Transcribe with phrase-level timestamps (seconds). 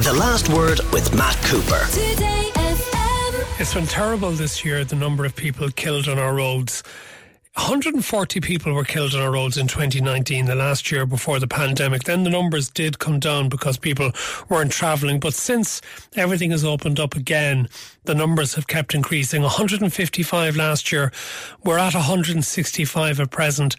[0.00, 1.80] The Last Word with Matt Cooper.
[3.60, 6.84] It's been terrible this year, the number of people killed on our roads.
[7.54, 12.04] 140 people were killed on our roads in 2019, the last year before the pandemic.
[12.04, 14.12] Then the numbers did come down because people
[14.48, 15.18] weren't travelling.
[15.18, 15.80] But since
[16.14, 17.68] everything has opened up again,
[18.04, 19.42] the numbers have kept increasing.
[19.42, 21.10] 155 last year.
[21.64, 23.74] We're at 165 at present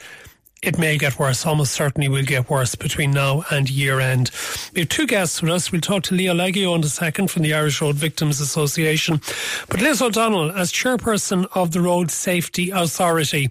[0.62, 1.46] it may get worse.
[1.46, 4.32] Almost certainly will get worse between now and year end.
[4.74, 5.72] We have two guests with us.
[5.72, 9.22] We'll talk to Leo Lieghio in a second from the Irish Road Victims Association.
[9.70, 13.50] But Liz O'Donnell, as chairperson of the Road Safety Authority,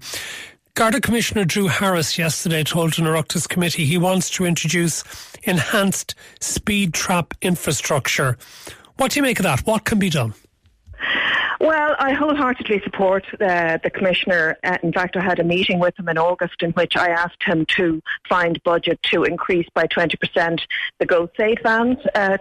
[0.74, 5.02] Garda Commissioner Drew Harris yesterday told an Oireachtas committee he wants to introduce
[5.42, 8.38] enhanced speed trap infrastructure.
[8.96, 9.66] What do you make of that?
[9.66, 10.34] What can be done?
[11.60, 14.56] Well, I wholeheartedly support uh, the Commissioner.
[14.62, 17.42] Uh, in fact, I had a meeting with him in August in which I asked
[17.42, 20.60] him to find budget to increase by 20%
[21.00, 22.38] the Go Safe vans uh,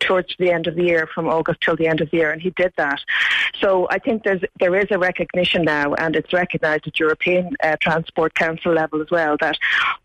[0.00, 2.42] towards the end of the year, from August till the end of the year, and
[2.42, 3.00] he did that.
[3.60, 7.76] So I think there's, there is a recognition now, and it's recognised at European uh,
[7.80, 9.58] Transport Council level as well, that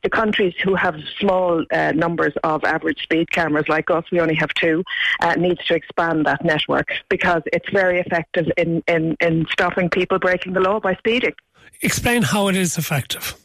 [0.03, 4.35] the countries who have small uh, numbers of average speed cameras like us, we only
[4.35, 4.83] have two,
[5.21, 10.19] uh, needs to expand that network because it's very effective in, in, in stopping people
[10.19, 11.33] breaking the law by speeding.
[11.81, 13.40] Explain how it is effective.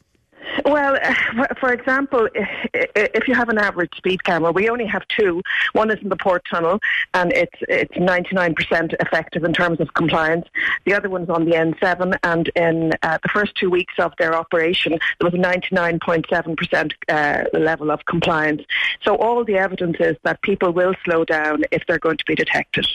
[0.64, 5.42] Well, uh, for example, if you have an average speed camera, we only have two.
[5.72, 6.80] One is in the port tunnel,
[7.14, 10.46] and it's it's 99% effective in terms of compliance.
[10.84, 14.34] The other one's on the N7, and in uh, the first two weeks of their
[14.34, 18.62] operation, there was a 99.7% uh, level of compliance.
[19.02, 22.34] So all the evidence is that people will slow down if they're going to be
[22.34, 22.86] detected.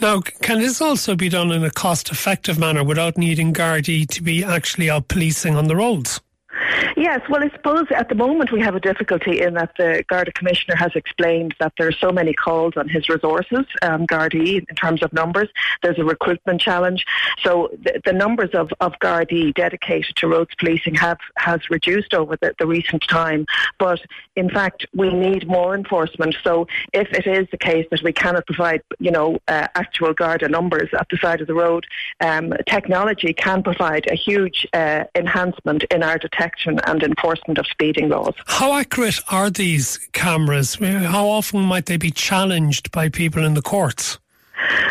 [0.00, 4.44] Now, can this also be done in a cost-effective manner without needing Gardaí to be
[4.44, 6.20] actually out policing on the roads?
[6.96, 10.32] Yes, well, I suppose at the moment we have a difficulty in that the Garda
[10.32, 14.74] Commissioner has explained that there are so many calls on his resources, um, Gardaí, in
[14.76, 15.48] terms of numbers.
[15.82, 17.04] There's a recruitment challenge.
[17.42, 22.36] So the, the numbers of, of Gardaí dedicated to roads policing have has reduced over
[22.40, 23.46] the, the recent time.
[23.78, 24.00] But
[24.34, 26.34] in fact, we need more enforcement.
[26.42, 30.48] So if it is the case that we cannot provide, you know, uh, actual Garda
[30.48, 31.86] numbers at the side of the road,
[32.20, 38.08] um, technology can provide a huge uh, enhancement in our detection and enforcement of speeding
[38.08, 38.34] laws.
[38.46, 40.76] How accurate are these cameras?
[40.76, 44.18] How often might they be challenged by people in the courts?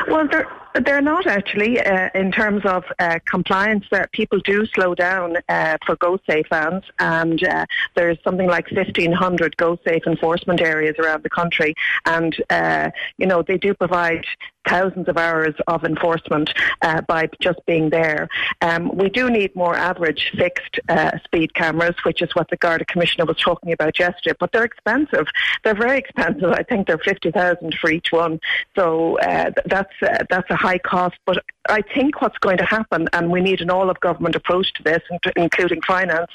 [0.07, 0.47] Well, they're
[0.83, 3.85] they're not actually uh, in terms of uh, compliance.
[3.91, 7.65] That people do slow down uh, for GoSafe vans, and uh,
[7.95, 11.75] there's something like 1,500 GoSafe enforcement areas around the country,
[12.05, 14.25] and uh, you know they do provide
[14.67, 18.27] thousands of hours of enforcement uh, by just being there.
[18.61, 22.85] Um, we do need more average fixed uh, speed cameras, which is what the Garda
[22.85, 24.35] Commissioner was talking about yesterday.
[24.39, 25.27] But they're expensive.
[25.63, 26.51] They're very expensive.
[26.51, 28.39] I think they're fifty thousand for each one.
[28.75, 31.15] So uh, that's uh, that's a high cost.
[31.25, 31.37] But
[31.67, 34.83] I think what's going to happen, and we need an all of government approach to
[34.83, 35.01] this,
[35.35, 36.31] including finance,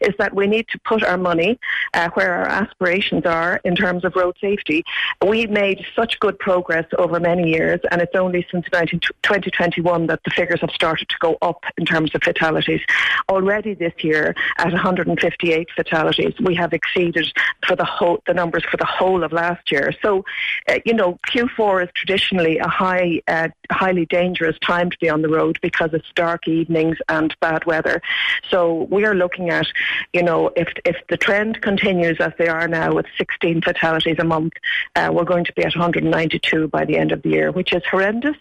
[0.00, 1.58] is that we need to put our money
[1.94, 4.84] uh, where our aspirations are in terms of road safety.
[5.26, 10.20] We made such good progress over many years, and it's only since 19, 2021 that
[10.24, 12.80] the figures have started to go up in terms of fatalities.
[13.28, 17.26] Already this year, at 158 fatalities, we have exceeded
[17.66, 19.92] for the whole the numbers for the whole of last year.
[20.02, 20.24] So,
[20.68, 25.08] uh, you know, Q4 is traditionally a high, uh, highly dangerous time time to be
[25.08, 28.02] on the road because it's dark evenings and bad weather.
[28.50, 29.66] So we are looking at,
[30.12, 34.24] you know, if if the trend continues as they are now with 16 fatalities a
[34.24, 34.54] month,
[34.96, 37.82] uh, we're going to be at 192 by the end of the year, which is
[37.90, 38.36] horrendous.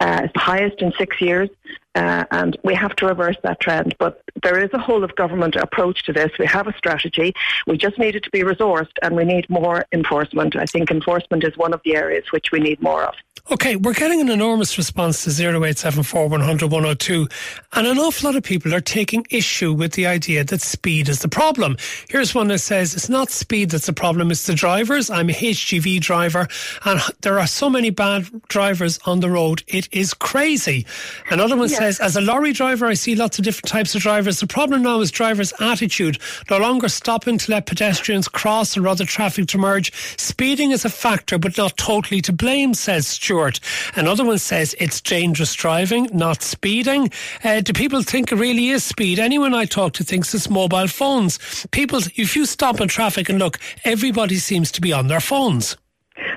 [0.00, 1.48] Uh, it's the highest in six years.
[1.98, 3.92] Uh, and we have to reverse that trend.
[3.98, 6.30] But there is a whole of government approach to this.
[6.38, 7.34] We have a strategy.
[7.66, 10.54] We just need it to be resourced and we need more enforcement.
[10.54, 13.14] I think enforcement is one of the areas which we need more of.
[13.50, 17.28] Okay, we're getting an enormous response to 0874 100 102,
[17.72, 21.20] and an awful lot of people are taking issue with the idea that speed is
[21.20, 21.78] the problem.
[22.10, 25.08] Here's one that says it's not speed that's the problem, it's the drivers.
[25.08, 26.46] I'm a HGV driver,
[26.84, 30.84] and there are so many bad drivers on the road, it is crazy.
[31.30, 31.78] Another one yes.
[31.78, 34.40] says, as a lorry driver, I see lots of different types of drivers.
[34.40, 36.18] The problem now is drivers' attitude,
[36.50, 39.90] no longer stopping to let pedestrians cross or other traffic to merge.
[40.18, 43.38] Speeding is a factor, but not totally to blame, says Stuart.
[43.38, 43.60] Stewart.
[43.94, 47.10] Another one says it's dangerous driving, not speeding.
[47.44, 49.18] Uh, do people think it really is speed?
[49.18, 51.38] Anyone I talk to thinks it's mobile phones.
[51.70, 55.76] People, if you stop in traffic and look, everybody seems to be on their phones.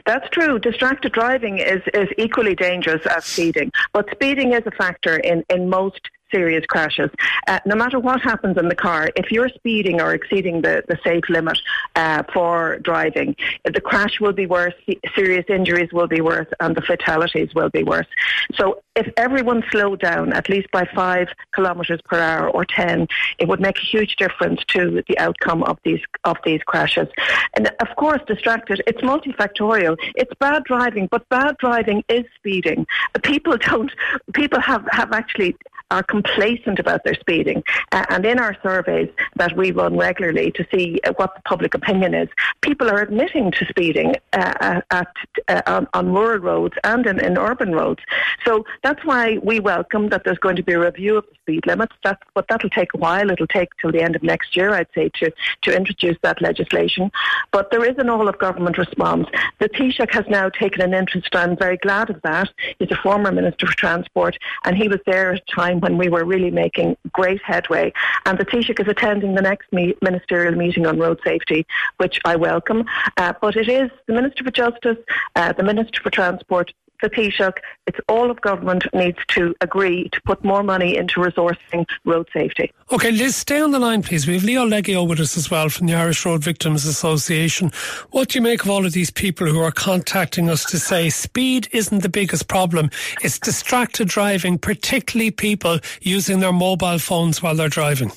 [0.06, 0.60] That's true.
[0.60, 3.72] Distracted driving is, is equally dangerous as speeding.
[3.94, 7.10] But speeding is a factor in, in most serious crashes.
[7.48, 10.98] Uh, no matter what happens in the car, if you're speeding or exceeding the, the
[11.04, 11.60] safe limit
[11.96, 13.36] uh, for driving,
[13.66, 14.74] the crash will be worse,
[15.16, 18.08] serious injuries will be worse, and the fatalities will be worse.
[18.56, 23.08] So if everyone slowed down at least by five kilometres per hour or ten,
[23.40, 27.08] it would make a huge difference to the outcome of these of these crashes.
[27.56, 28.82] And of course, distracted.
[28.88, 29.98] It's multifactorial.
[30.16, 32.86] It's bad driving, but bad driving is speeding.
[33.24, 33.92] People don't.
[34.34, 35.56] People have have actually
[35.92, 37.64] are complacent about their speeding.
[37.92, 39.10] Uh, and in our surveys
[39.42, 42.30] that we run regularly to see uh, what the public opinion is,
[42.62, 45.16] people are admitting to speeding uh, at,
[45.48, 48.02] uh, on, on, rural roads and in, in, urban roads.
[48.46, 51.66] So that's why we welcome that there's going to be a review of the speed
[51.66, 51.96] limits.
[52.04, 53.32] That's, but that'll take a while.
[53.32, 55.32] It'll take till the end of next year, I'd say, to,
[55.64, 57.12] to introduce that legislation.
[57.52, 59.28] But there is an all of government response.
[59.58, 61.30] The Taoiseach has now taken an interest.
[61.34, 62.50] and I'm very glad of that.
[62.78, 66.10] He's a former Minister for Transport and he was there at a time when we
[66.10, 67.92] were really making great headway.
[68.28, 71.66] And the Taoiseach is attending the next ministerial meeting on road safety,
[71.98, 72.86] which I welcome.
[73.18, 74.98] Uh, but it is the Minister for Justice,
[75.36, 77.58] uh, the Minister for Transport, the Taoiseach,
[77.88, 82.72] it's all of government needs to agree to put more money into resourcing road safety.
[82.92, 84.28] Okay, Liz, stay on the line, please.
[84.28, 87.72] We have Leo Lieghio with us as well from the Irish Road Victims Association.
[88.12, 91.10] What do you make of all of these people who are contacting us to say
[91.10, 92.90] speed isn't the biggest problem?
[93.24, 98.12] It's distracted driving, particularly people using their mobile phones while they're driving.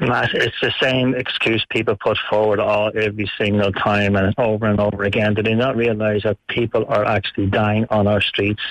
[0.00, 4.80] Matt, it's the same excuse people put forward all every single time and over and
[4.80, 5.34] over again.
[5.34, 8.62] Do they not realise that people are actually dying on our streets?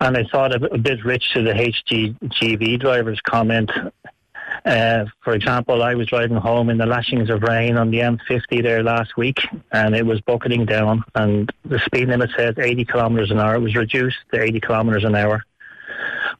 [0.00, 3.70] And I thought a bit rich to the HGV drivers comment.
[4.64, 8.62] Uh, for example, I was driving home in the lashings of rain on the M50
[8.62, 9.38] there last week,
[9.72, 13.54] and it was bucketing down, and the speed limit says 80 kilometres an hour.
[13.54, 15.44] It was reduced to 80 kilometres an hour.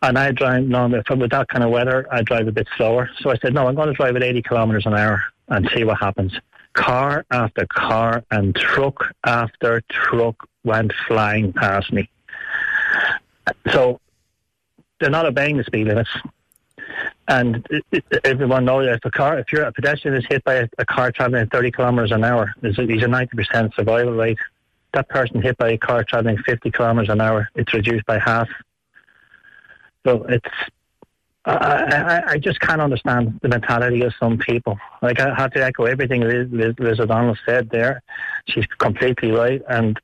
[0.03, 3.11] And I drive normally with that kind of weather, I drive a bit slower.
[3.21, 5.85] So I said, no, I'm going to drive at 80 kilometres an hour and see
[5.85, 6.39] what happens.
[6.75, 12.09] Car after car and truck after truck went flying past me.
[13.73, 14.01] So
[15.01, 16.11] they're not obeying the speed limits.
[17.27, 17.67] And
[18.25, 20.87] everyone knows that if a car, if you're a pedestrian is hit by a, a
[20.87, 24.39] car traveling at 30 kilometres an hour, there's a, there's a 90% survival rate.
[24.95, 28.49] That person hit by a car traveling 50 kilometres an hour, it's reduced by half.
[30.09, 30.49] So it's
[31.45, 34.79] I, I, I, just can't understand the mentality of some people.
[35.01, 38.03] Like I have to echo everything Liz, Liz, Liz O'Donnell said there.
[38.49, 39.63] She's completely right.
[39.69, 39.99] And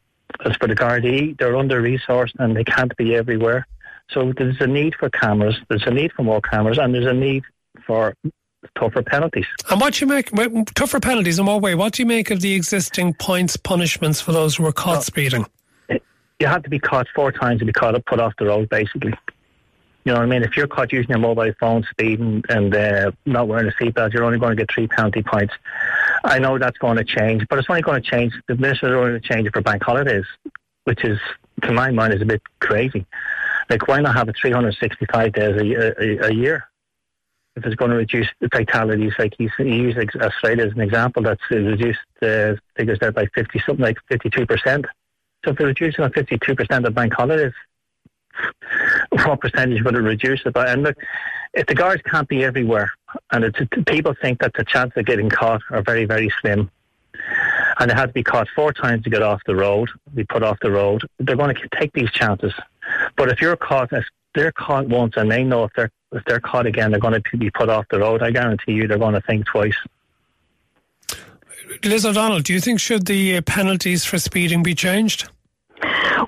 [0.44, 3.66] as for the Gardaí, they're under resourced and they can't be everywhere.
[4.10, 5.56] So there's a need for cameras.
[5.68, 7.42] There's a need for more cameras, and there's a need
[7.86, 8.14] for
[8.78, 9.46] tougher penalties.
[9.70, 10.30] And what do you make
[10.74, 11.74] tougher penalties in what way?
[11.74, 15.46] What do you make of the existing points punishments for those who are caught speeding?
[16.40, 18.68] You have to be caught four times to be caught up, put off the road,
[18.68, 19.14] basically.
[20.04, 20.42] You know what I mean?
[20.42, 24.24] If you're caught using your mobile phone speeding and uh, not wearing a seatbelt, you're
[24.24, 25.54] only going to get three penalty points.
[26.24, 28.34] I know that's going to change, but it's only going to change.
[28.46, 30.26] The ministers are going to change it for bank holidays,
[30.84, 31.18] which is,
[31.62, 33.06] to my mind, is a bit crazy.
[33.70, 36.68] Like, why not have it 365 days a, a, a year?
[37.56, 41.40] If it's going to reduce the fatalities, like he, used Australia as an example, that's
[41.50, 44.84] reduced the figures there by 50, something like 52%.
[45.44, 47.52] So if they're reducing on 52% of bank holidays,
[49.24, 50.70] what percentage would it reduce it by?
[50.70, 50.96] And look,
[51.52, 52.90] if the guards can't be everywhere,
[53.30, 53.54] and
[53.86, 56.70] people think that the chance of getting caught are very, very slim,
[57.78, 60.42] and they have to be caught four times to get off the road, be put
[60.42, 62.52] off the road, they're going to take these chances.
[63.16, 66.40] But if you're caught, if they're caught once and they know if they're if they're
[66.40, 68.22] caught again, they're going to be put off the road.
[68.22, 69.74] I guarantee you, they're going to think twice.
[71.82, 75.28] Liz O'Donnell, do you think should the uh, penalties for speeding be changed?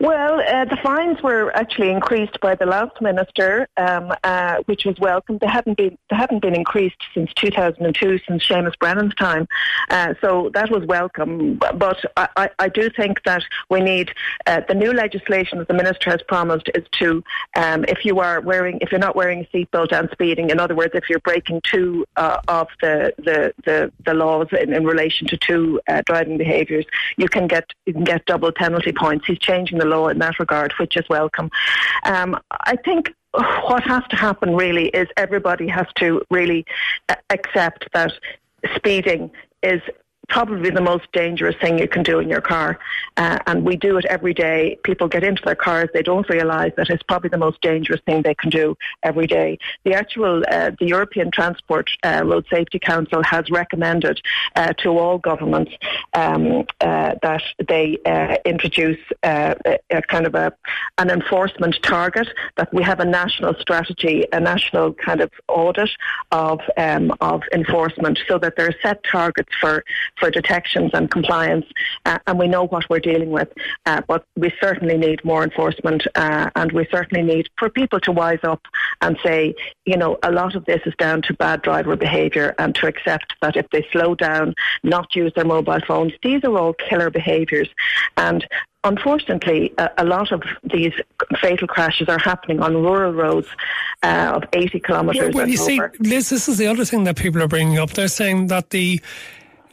[0.00, 4.98] Well, uh, the fines were actually increased by the last minister, um, uh, which was
[4.98, 5.38] welcome.
[5.38, 9.48] They hadn't been they hadn't been increased since 2002, since Seamus Brennan's time.
[9.90, 11.56] Uh, so that was welcome.
[11.56, 14.12] But I, I, I do think that we need
[14.46, 17.22] uh, the new legislation that the minister has promised is to,
[17.56, 20.74] um, if you are wearing, if you're not wearing a seatbelt and speeding, in other
[20.74, 25.26] words, if you're breaking two uh, of the, the, the, the laws in, in relation
[25.28, 26.84] to two uh, driving behaviours,
[27.16, 29.26] you can get you can get double penalty points.
[29.26, 31.50] He's changing the law in that regard, which is welcome.
[32.04, 36.64] Um, I think what has to happen really is everybody has to really
[37.30, 38.12] accept that
[38.74, 39.30] speeding
[39.62, 39.80] is
[40.28, 42.78] probably the most dangerous thing you can do in your car.
[43.16, 44.78] Uh, and we do it every day.
[44.82, 48.22] People get into their cars, they don't realise that it's probably the most dangerous thing
[48.22, 49.58] they can do every day.
[49.84, 54.20] The actual, uh, the European Transport uh, Road Safety Council has recommended
[54.56, 55.72] uh, to all governments
[56.14, 59.56] um, uh, that they uh, introduce a,
[59.90, 60.52] a, kind of a,
[60.98, 65.90] an enforcement target, that we have a national strategy, a national kind of audit
[66.32, 69.84] of, um, of enforcement so that there are set targets for
[70.18, 71.66] for detections and compliance,
[72.04, 73.52] uh, and we know what we're dealing with.
[73.84, 78.12] Uh, but we certainly need more enforcement, uh, and we certainly need for people to
[78.12, 78.62] wise up
[79.00, 79.54] and say,
[79.84, 83.34] you know, a lot of this is down to bad driver behaviour, and to accept
[83.42, 87.68] that if they slow down, not use their mobile phones, these are all killer behaviours,
[88.16, 88.46] and
[88.86, 90.92] unfortunately, a, lot of these
[91.40, 93.48] fatal crashes are happening on rural roads
[94.02, 95.34] uh, of 80 kilometres.
[95.34, 97.90] Well, well you see, Liz, this is the other thing that people are bringing up.
[97.90, 99.00] They're saying that the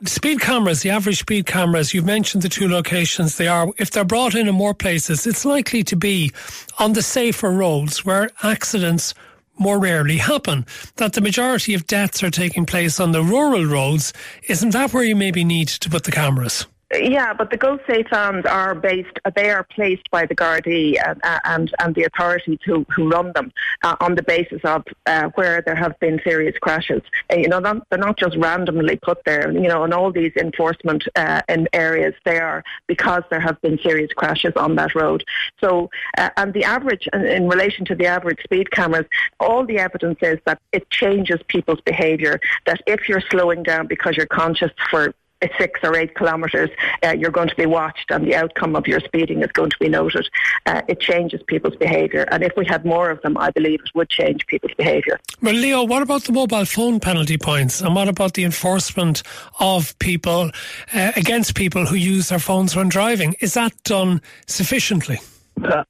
[0.06, 3.68] speed cameras, the average speed cameras, you've mentioned the two locations they are.
[3.78, 6.32] If they're brought in in more places, it's likely to be
[6.80, 9.14] on the safer roads where accidents
[9.58, 10.66] more rarely happen.
[10.96, 14.14] That the majority of deaths are taking place on the rural roads.
[14.48, 16.66] Isn't that where you maybe need to put the cameras?
[16.96, 21.74] Yeah, but the GoSafe vans are based, they are placed by the Gardaí and, and,
[21.80, 23.52] and the authorities who, who run them
[23.84, 27.02] uh, on the basis of uh, where there have been serious crashes.
[27.32, 29.52] Uh, you know, they're not just randomly put there.
[29.52, 33.80] You know, in all these enforcement uh, in areas, they are because there have been
[33.80, 35.24] serious crashes on that road.
[35.62, 39.06] So, uh, and the average, in relation to the average speed cameras,
[39.40, 42.40] all the evidence is that it changes people's behaviour.
[42.66, 45.14] That if you're slowing down because you're conscious for
[45.58, 46.70] six or eight kilometres,
[47.04, 49.78] uh, you're going to be watched and the outcome of your speeding is going to
[49.80, 50.28] be noted.
[50.66, 52.26] Uh, it changes people's behaviour.
[52.32, 55.20] And if we had more of them, I believe it would change people's behaviour.
[55.42, 57.82] Well, Leo, what about the mobile phone penalty points?
[57.82, 59.24] And what about the enforcement
[59.60, 60.52] of people
[60.94, 63.36] uh, against people who use their phones when driving?
[63.40, 65.20] Is that done sufficiently?
[65.64, 65.84] Uh,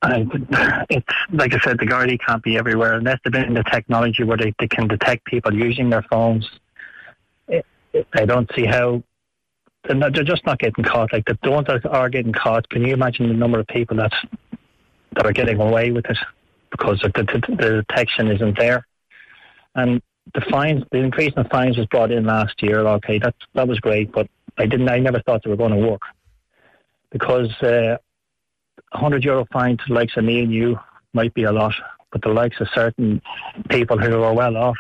[0.90, 4.24] it's like I said, the Gardaí can't be everywhere unless they've been in the technology
[4.24, 6.50] where they, they can detect people using their phones.
[8.14, 9.04] I don't see how
[9.86, 11.12] they're, not, they're just not getting caught.
[11.12, 14.14] Like the, ones that are getting caught, can you imagine the number of people that
[15.16, 16.18] that are getting away with it
[16.72, 18.86] because the, the, the detection isn't there?
[19.76, 20.02] And
[20.34, 22.80] the fines, the increase in the fines was brought in last year.
[22.80, 24.90] Okay, that that was great, but I didn't.
[24.90, 26.02] I never thought they were going to work
[27.12, 27.98] because uh,
[28.94, 30.80] a hundred euro fine to the likes of me and you
[31.14, 31.74] might be a lot,
[32.12, 33.22] but the likes of certain
[33.70, 34.78] people who are well off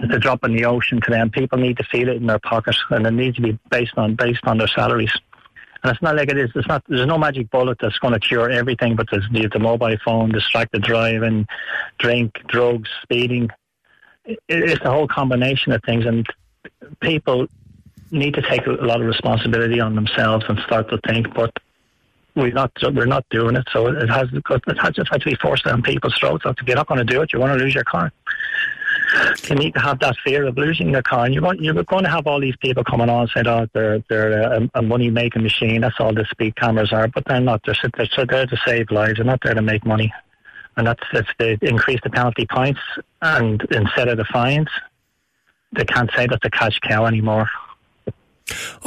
[0.00, 1.30] it's a drop in the ocean to them.
[1.30, 4.14] People need to feel it in their pocket, and it needs to be based on
[4.14, 5.12] based on their salaries.
[5.82, 6.50] And it's not like it is.
[6.54, 6.84] It's not.
[6.88, 8.94] There's no magic bullet that's going to cure everything.
[8.96, 11.46] But there's the, the mobile phone, distracted driving,
[11.98, 13.48] drink, drugs, speeding.
[14.24, 16.26] It, it's a whole combination of things, and
[17.00, 17.48] people
[18.10, 21.34] need to take a lot of responsibility on themselves and start to think.
[21.34, 21.56] But
[22.36, 23.66] we're not we're not doing it.
[23.72, 26.44] So it has it has just had to be forced down people's throats.
[26.46, 28.12] If you're not going to do it, you want to lose your car
[29.48, 31.24] you need to have that fear of losing your car.
[31.24, 33.66] And you're going, you're going to have all these people coming on and saying, oh,
[33.72, 35.80] they're, they're a, a money making machine.
[35.80, 37.08] That's all the speed cameras are.
[37.08, 37.62] But they're not.
[37.64, 39.16] They're, they're there to save lives.
[39.16, 40.12] They're not there to make money.
[40.76, 42.80] And that's if they increase the penalty points
[43.20, 44.68] and instead of the fines,
[45.72, 47.48] they can't say that's a cash cow anymore.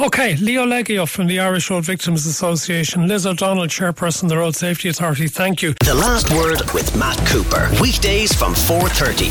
[0.00, 4.56] Okay, Leo Lieghio from the Irish Road Victims Association, Liz O'Donnell, Chairperson of the Road
[4.56, 5.74] Safety Authority, thank you.
[5.84, 9.28] The Last Word with Matt Cooper, weekdays from 4.30.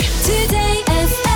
[0.48, 1.31] Today FM.